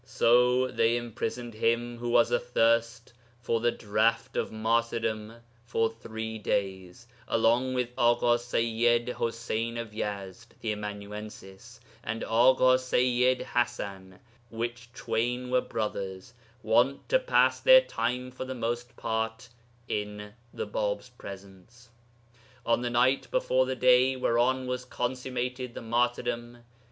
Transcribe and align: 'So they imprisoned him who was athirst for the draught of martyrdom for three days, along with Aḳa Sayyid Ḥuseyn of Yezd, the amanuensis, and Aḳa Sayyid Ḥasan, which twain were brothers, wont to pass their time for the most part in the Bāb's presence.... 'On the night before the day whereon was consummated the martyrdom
'So 0.03 0.67
they 0.69 0.97
imprisoned 0.97 1.53
him 1.53 1.99
who 1.99 2.09
was 2.09 2.31
athirst 2.31 3.13
for 3.39 3.59
the 3.59 3.69
draught 3.71 4.35
of 4.35 4.51
martyrdom 4.51 5.31
for 5.63 5.91
three 5.91 6.39
days, 6.39 7.07
along 7.27 7.75
with 7.75 7.95
Aḳa 7.97 8.39
Sayyid 8.39 9.05
Ḥuseyn 9.09 9.79
of 9.79 9.91
Yezd, 9.93 10.59
the 10.61 10.71
amanuensis, 10.73 11.79
and 12.03 12.23
Aḳa 12.23 12.79
Sayyid 12.79 13.45
Ḥasan, 13.53 14.17
which 14.49 14.91
twain 14.91 15.51
were 15.51 15.61
brothers, 15.61 16.33
wont 16.63 17.07
to 17.09 17.19
pass 17.19 17.59
their 17.59 17.81
time 17.81 18.31
for 18.31 18.43
the 18.45 18.55
most 18.55 18.95
part 18.95 19.49
in 19.87 20.33
the 20.51 20.65
Bāb's 20.65 21.09
presence.... 21.09 21.89
'On 22.65 22.81
the 22.81 22.89
night 22.89 23.29
before 23.29 23.67
the 23.67 23.75
day 23.75 24.15
whereon 24.15 24.65
was 24.65 24.83
consummated 24.83 25.75
the 25.75 25.81
martyrdom 25.83 26.63